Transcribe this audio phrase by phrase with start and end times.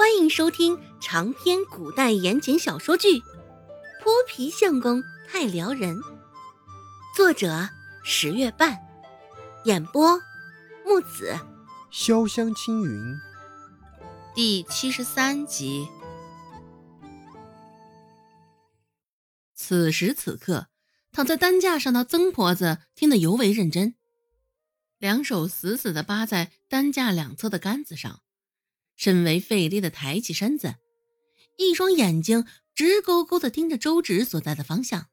[0.00, 3.08] 欢迎收听长篇古代言情小说剧
[4.02, 5.94] 《泼皮相公太撩人》，
[7.14, 7.68] 作者
[8.02, 8.78] 十月半，
[9.66, 10.18] 演播
[10.86, 11.38] 木子
[11.92, 13.14] 潇湘青云，
[14.34, 15.86] 第七十三集。
[19.54, 20.68] 此时此刻，
[21.12, 23.96] 躺在担架上的曾婆子听得尤为认真，
[24.96, 28.22] 两手死死地扒在担架两侧的杆子上。
[29.00, 30.74] 甚为费力的抬起身子，
[31.56, 35.06] 一双眼睛直勾勾的盯着周芷所在的方向。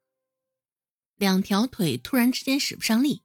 [1.15, 3.21] 两条腿突然之间使不上力，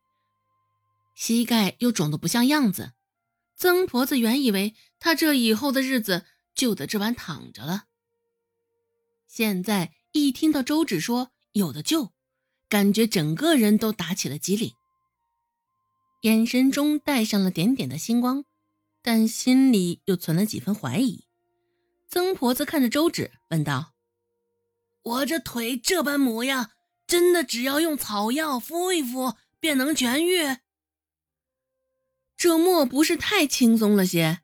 [1.16, 2.92] 膝盖又肿得不像样子。
[3.56, 7.86] 曾婆子原以为她这以后的日子就得这般躺着了，
[9.26, 12.12] 现在一听到周芷说有的救，
[12.68, 14.72] 感觉整个人都打起了激灵，
[16.20, 18.44] 眼神中带上了点点的星光。
[19.02, 21.26] 但心里又存了几分怀疑。
[22.08, 23.94] 曾婆子看着周芷问道
[25.02, 26.70] ：“我这腿这般模样，
[27.06, 30.58] 真的只要用草药敷一敷便能痊愈？
[32.36, 34.42] 这莫不是太轻松了些？”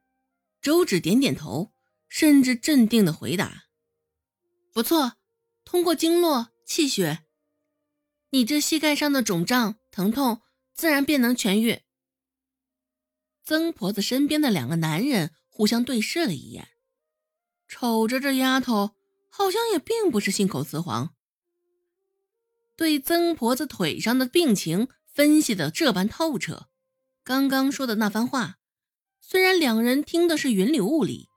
[0.61, 1.72] 周芷点点头，
[2.08, 3.68] 甚至镇定的回答
[4.74, 5.14] ：“不错，
[5.64, 7.24] 通过经络气血，
[8.30, 10.42] 你这膝盖上的肿胀疼痛
[10.74, 11.83] 自然便能痊愈。”
[13.48, 16.68] 曾婆子身边的两个男人互相对视了一眼，
[17.66, 18.94] 瞅着这丫头，
[19.30, 21.14] 好像也并不是信口雌黄。
[22.77, 26.68] 对曾婆子腿上的病情分析的这般透彻，
[27.24, 28.58] 刚刚说的那番话，
[29.18, 31.30] 虽然两人听的是云里雾里，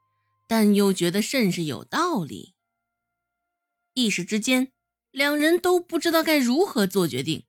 [0.50, 2.56] 但又觉得甚是有道理。
[3.94, 4.74] 一时之间，
[5.12, 7.46] 两人都不知道该如何做决定。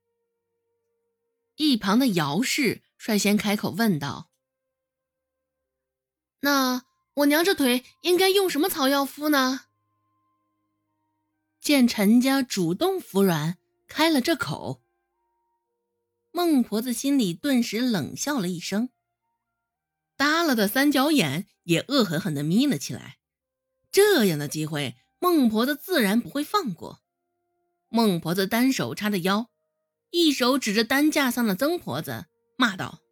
[1.57, 4.29] 一旁的姚氏率先开口问道。
[6.43, 9.61] 那我娘这腿应该用什么草药敷呢？
[11.61, 14.81] 见陈家主动服软，开了这口，
[16.31, 18.89] 孟婆子心里顿时冷笑了一声，
[20.17, 23.19] 耷拉的三角眼也恶狠狠地眯了起来。
[23.89, 26.99] 这样的机会，孟婆子自然不会放过。
[27.87, 29.49] 孟婆子单手叉着腰，
[30.09, 32.25] 一手指着担架上的曾婆子，
[32.57, 33.02] 骂道。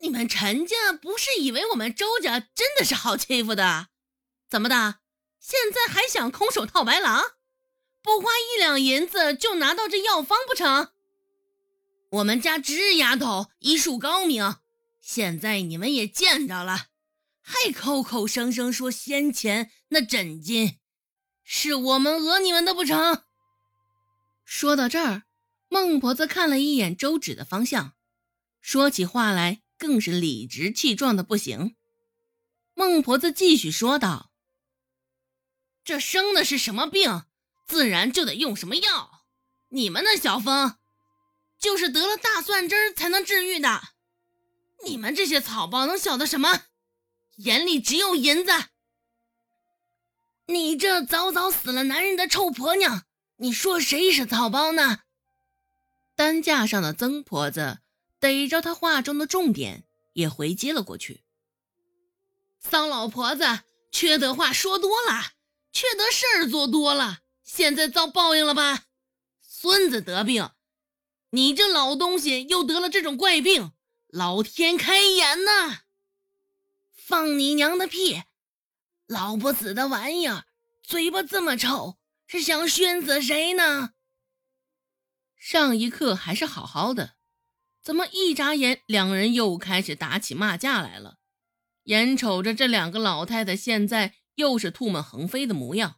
[0.00, 3.88] 你们陈家不是以为我们周家真的是好欺负的？
[4.48, 5.00] 怎么的？
[5.40, 7.22] 现在还想空手套白狼？
[8.02, 10.92] 不花一两银子就拿到这药方不成？
[12.10, 14.56] 我们家芝丫头医术高明，
[15.00, 16.86] 现在你们也见着了，
[17.42, 20.78] 还口口声声说先前那诊金
[21.42, 23.24] 是我们讹你们的不成？
[24.44, 25.24] 说到这儿，
[25.68, 27.94] 孟婆子看了一眼周芷的方向，
[28.60, 29.62] 说起话来。
[29.78, 31.76] 更是理直气壮的不行。
[32.74, 34.30] 孟婆子继续说道
[35.84, 37.24] ：“这生的是什么病，
[37.66, 39.24] 自然就得用什么药。
[39.68, 40.76] 你们那小风，
[41.58, 43.82] 就是得了大蒜汁才能治愈的。
[44.84, 46.64] 你们这些草包能晓得什么？
[47.36, 48.52] 眼里只有银子。
[50.46, 53.04] 你这早早死了男人的臭婆娘，
[53.36, 55.00] 你说谁是草包呢？”
[56.16, 57.78] 担架上的曾婆子。
[58.18, 61.22] 逮着他话中的重点，也回击了过去。
[62.58, 65.32] 丧老婆子，缺德话说多了，
[65.72, 68.84] 缺德事儿做多了，现在遭报应了吧？
[69.40, 70.50] 孙子得病，
[71.30, 73.72] 你这老东西又得了这种怪病，
[74.08, 75.82] 老天开眼呐！
[76.96, 78.22] 放你娘的屁！
[79.06, 80.46] 老不死的玩意儿，
[80.82, 83.94] 嘴巴这么臭，是想熏死谁呢？
[85.36, 87.17] 上一刻还是好好的。
[87.88, 91.16] 怎么一眨眼，两人又开始打起骂架来了？
[91.84, 95.96] 眼瞅着这两个老太太现在又是唾沫横飞的模样，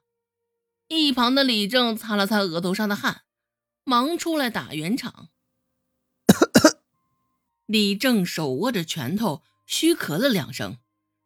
[0.87, 3.23] 一旁的李正擦了擦额头上的汗，
[3.83, 5.31] 忙出来打圆场。
[7.67, 10.78] 李正手握着拳头，虚咳了两声，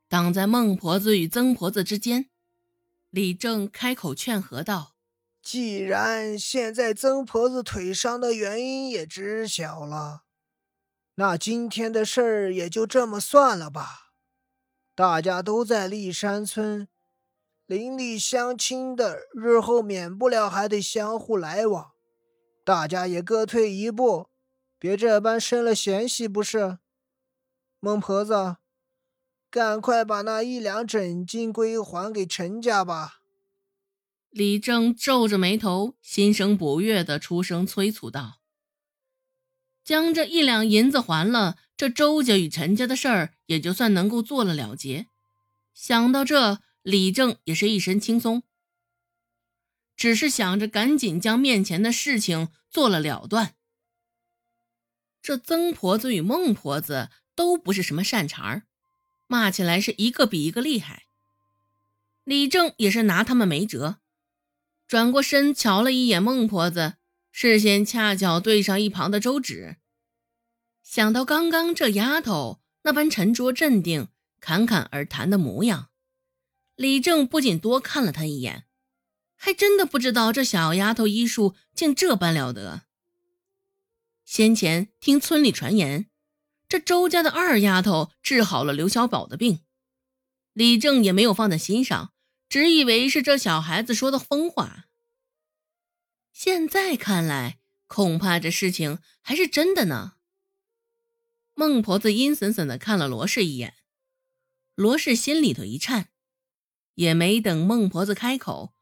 [0.08, 2.30] 挡在孟婆子与曾婆子之间。
[3.10, 4.94] 李正开口劝和道
[5.44, 10.22] ：“既然现在曾婆子腿伤的原因也知晓了。”
[11.16, 14.12] 那今天的事儿也就这么算了吧。
[14.96, 16.88] 大家都在立山村，
[17.66, 21.92] 邻里乡亲的，日后免不了还得相互来往。
[22.64, 24.28] 大家也各退一步，
[24.78, 26.78] 别这般生了嫌隙，不是？
[27.78, 28.56] 孟婆子，
[29.50, 33.20] 赶快把那一两整金归还给陈家吧。
[34.30, 38.40] 李正皱着眉头，心生不悦的出声催促道。
[39.84, 45.06] 将这一两银子还了，这周家与陈家的事儿也就算能够做了了结。
[45.74, 48.42] 想到这，李正也是一身轻松，
[49.94, 53.54] 只是想着赶紧将面前的事情做了了断。
[55.20, 58.62] 这曾婆子与孟婆子都不是什么善茬儿，
[59.26, 61.04] 骂起来是一个比一个厉害。
[62.24, 63.98] 李正也是拿他们没辙，
[64.86, 66.94] 转过身瞧了一眼孟婆子，
[67.36, 69.78] 视线恰巧对上一旁的周芷。
[70.84, 74.06] 想到刚刚这丫头那般沉着镇定、
[74.40, 75.88] 侃侃而谈的模样，
[76.76, 78.66] 李正不仅多看了她一眼，
[79.34, 82.82] 还真的不知道这小丫头医术竟这般了得。
[84.24, 86.06] 先前听村里传言，
[86.68, 89.58] 这周家的二丫头治好了刘小宝的病，
[90.52, 92.12] 李正也没有放在心上，
[92.48, 94.86] 只以为是这小孩子说的疯话。
[96.34, 100.16] 现在看来，恐怕这事情还是真的呢。
[101.54, 103.74] 孟婆子阴森森地看了罗氏一眼，
[104.74, 106.08] 罗氏心里头一颤，
[106.94, 108.74] 也没等孟婆子开口，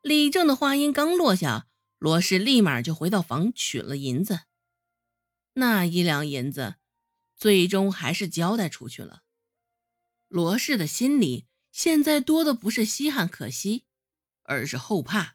[0.00, 1.66] 李正的话音刚落下，
[1.98, 4.42] 罗氏立马就回到房取了银子。
[5.54, 6.76] 那一两银子，
[7.34, 9.24] 最终还是交代出去了。
[10.28, 13.84] 罗氏的心里现在多的不是稀罕可惜，
[14.44, 15.34] 而是后怕，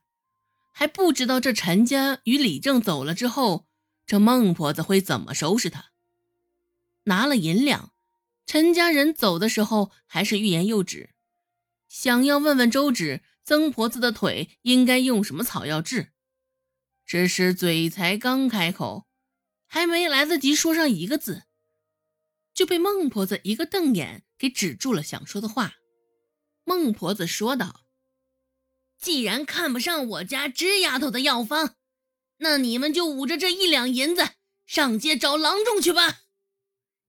[0.77, 3.65] 还不知道这陈家与李正走了之后，
[4.05, 5.91] 这孟婆子会怎么收拾他。
[7.05, 7.93] 拿了银两，
[8.45, 11.11] 陈家人走的时候还是欲言又止，
[11.87, 16.11] 想要问问周芷，曾婆子的腿应该用什么草药治，
[17.05, 19.07] 只是嘴才刚开口。
[19.67, 21.43] 还没来得及说上一个字，
[22.53, 25.75] 就被孟婆子一个瞪眼给止住了想说的话。
[26.65, 27.84] 孟婆子说道
[28.99, 31.75] ：“既然看不上我家芝丫头的药方，
[32.37, 34.31] 那你们就捂着这一两银子
[34.65, 36.21] 上街找郎中去吧。”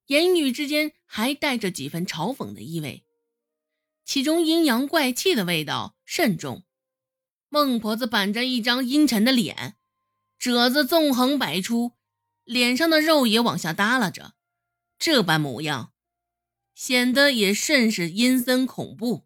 [0.06, 3.04] 言语之间还带着几分嘲讽的意味，
[4.04, 6.64] 其中阴阳怪气的味道甚重。
[7.48, 9.76] 孟婆子板着一张阴沉的脸，
[10.38, 11.92] 褶子纵横摆出。
[12.44, 14.34] 脸上的肉也往下耷拉着，
[15.00, 15.92] 这般模样，
[16.76, 19.25] 显得也甚是阴森恐怖。